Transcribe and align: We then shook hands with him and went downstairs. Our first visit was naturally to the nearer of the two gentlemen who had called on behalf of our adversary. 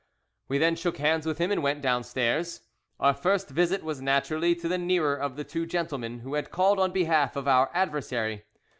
We 0.47 0.57
then 0.57 0.75
shook 0.75 0.97
hands 0.97 1.27
with 1.27 1.37
him 1.37 1.51
and 1.51 1.61
went 1.61 1.83
downstairs. 1.83 2.61
Our 2.99 3.13
first 3.13 3.49
visit 3.49 3.83
was 3.83 4.01
naturally 4.01 4.55
to 4.55 4.67
the 4.67 4.79
nearer 4.79 5.15
of 5.15 5.35
the 5.35 5.43
two 5.43 5.67
gentlemen 5.67 6.21
who 6.21 6.33
had 6.33 6.49
called 6.49 6.79
on 6.79 6.91
behalf 6.91 7.35
of 7.35 7.47
our 7.47 7.69
adversary. 7.71 8.45